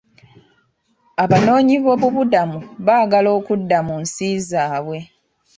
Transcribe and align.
Abanoonyi 1.23 1.75
boobubudamu 1.83 2.57
baagala 2.85 3.29
okudda 3.37 3.77
mu 3.87 3.95
nsi 4.03 4.27
zaabwe. 4.49 4.99